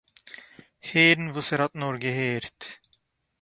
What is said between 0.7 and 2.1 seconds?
הערן וואָס ער האָט נאָר